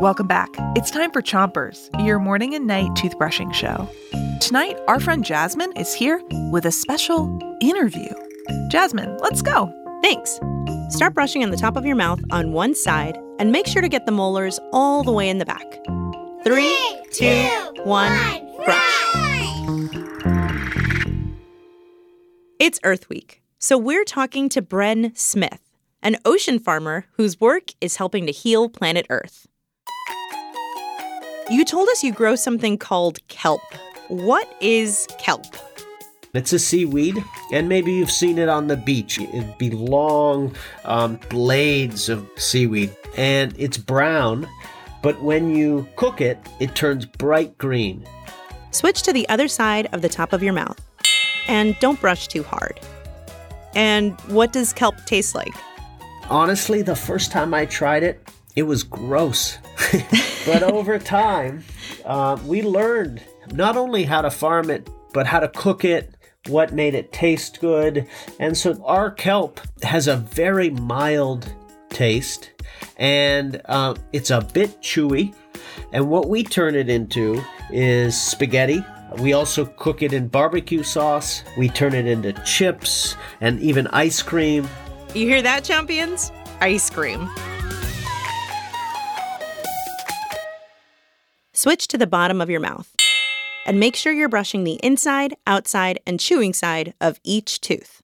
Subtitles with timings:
[0.00, 0.50] Welcome back.
[0.76, 3.88] It's time for Chompers, your morning and night toothbrushing show.
[4.40, 6.20] Tonight, our friend Jasmine is here
[6.50, 8.12] with a special interview.
[8.68, 9.72] Jasmine, let's go.
[10.02, 10.38] Thanks.
[10.90, 13.88] Start brushing on the top of your mouth on one side and make sure to
[13.88, 15.64] get the molars all the way in the back.
[16.44, 16.76] Three,
[17.10, 17.48] two,
[17.84, 18.12] one,
[18.64, 19.04] brush.
[22.58, 25.63] It's Earth Week, so we're talking to Bren Smith,
[26.04, 29.48] an ocean farmer whose work is helping to heal planet Earth.
[31.50, 33.62] You told us you grow something called kelp.
[34.08, 35.46] What is kelp?
[36.34, 37.22] It's a seaweed,
[37.52, 39.18] and maybe you've seen it on the beach.
[39.18, 40.54] It'd be long
[40.84, 44.46] um, blades of seaweed, and it's brown,
[45.00, 48.06] but when you cook it, it turns bright green.
[48.72, 50.80] Switch to the other side of the top of your mouth,
[51.46, 52.78] and don't brush too hard.
[53.74, 55.54] And what does kelp taste like?
[56.30, 59.58] Honestly, the first time I tried it, it was gross.
[60.46, 61.64] but over time,
[62.04, 63.22] uh, we learned
[63.52, 66.14] not only how to farm it, but how to cook it,
[66.48, 68.06] what made it taste good.
[68.38, 71.52] And so our kelp has a very mild
[71.90, 72.50] taste
[72.96, 75.34] and uh, it's a bit chewy.
[75.92, 78.84] And what we turn it into is spaghetti.
[79.18, 81.44] We also cook it in barbecue sauce.
[81.56, 84.68] We turn it into chips and even ice cream.
[85.14, 86.32] You hear that, champions?
[86.60, 87.30] Ice cream.
[91.52, 92.92] Switch to the bottom of your mouth
[93.64, 98.02] and make sure you're brushing the inside, outside, and chewing side of each tooth.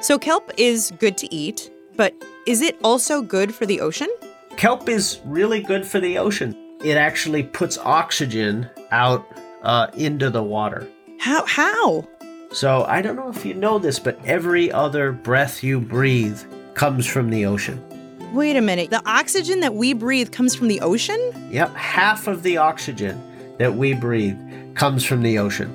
[0.00, 2.14] So, kelp is good to eat, but
[2.46, 4.08] is it also good for the ocean?
[4.56, 6.56] Kelp is really good for the ocean.
[6.82, 9.26] It actually puts oxygen out
[9.62, 10.88] uh, into the water.
[11.20, 11.44] How?
[11.44, 12.08] How?
[12.50, 16.40] So, I don't know if you know this, but every other breath you breathe
[16.74, 17.84] comes from the ocean.
[18.32, 18.90] Wait a minute.
[18.90, 21.18] The oxygen that we breathe comes from the ocean?
[21.50, 23.22] Yep, half of the oxygen
[23.58, 24.38] that we breathe
[24.74, 25.74] comes from the ocean.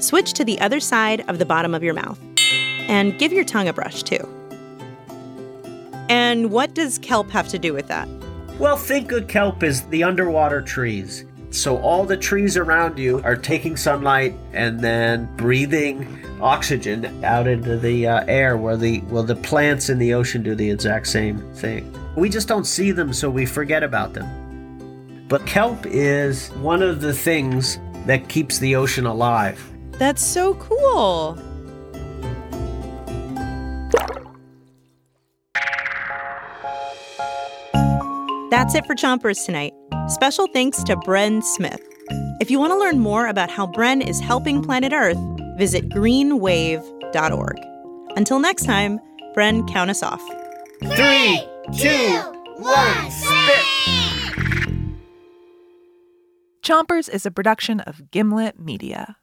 [0.00, 2.20] Switch to the other side of the bottom of your mouth
[2.88, 4.28] and give your tongue a brush too.
[6.08, 8.08] And what does kelp have to do with that?
[8.58, 11.24] Well, think of kelp as the underwater trees.
[11.54, 17.78] So all the trees around you are taking sunlight and then breathing oxygen out into
[17.78, 21.38] the uh, air where the well the plants in the ocean do the exact same
[21.54, 21.96] thing.
[22.16, 25.26] We just don't see them so we forget about them.
[25.28, 29.64] But kelp is one of the things that keeps the ocean alive.
[29.92, 31.34] That's so cool.
[38.50, 39.72] That's it for Chompers tonight.
[40.08, 41.80] Special thanks to Bren Smith.
[42.40, 45.18] If you want to learn more about how Bren is helping planet Earth,
[45.56, 47.58] visit greenwave.org.
[48.16, 49.00] Until next time,
[49.34, 50.22] Bren, count us off.
[50.80, 51.42] Three,
[51.76, 52.20] two,
[52.56, 53.64] one, spit!
[56.62, 59.16] Chompers is a production of Gimlet Media.